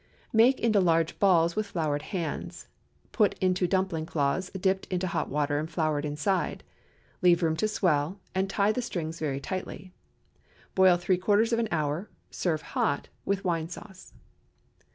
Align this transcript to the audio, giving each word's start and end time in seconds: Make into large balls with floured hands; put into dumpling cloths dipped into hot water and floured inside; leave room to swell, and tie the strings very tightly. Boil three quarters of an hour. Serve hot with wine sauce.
Make 0.33 0.59
into 0.59 0.79
large 0.79 1.19
balls 1.19 1.55
with 1.55 1.67
floured 1.67 2.01
hands; 2.01 2.67
put 3.11 3.37
into 3.37 3.67
dumpling 3.67 4.07
cloths 4.07 4.49
dipped 4.49 4.87
into 4.87 5.05
hot 5.05 5.29
water 5.29 5.59
and 5.59 5.69
floured 5.69 6.05
inside; 6.05 6.63
leave 7.21 7.43
room 7.43 7.55
to 7.57 7.67
swell, 7.67 8.19
and 8.33 8.49
tie 8.49 8.71
the 8.71 8.81
strings 8.81 9.19
very 9.19 9.39
tightly. 9.39 9.93
Boil 10.73 10.97
three 10.97 11.17
quarters 11.17 11.53
of 11.53 11.59
an 11.59 11.67
hour. 11.69 12.09
Serve 12.31 12.63
hot 12.73 13.09
with 13.25 13.45
wine 13.45 13.69
sauce. 13.69 14.13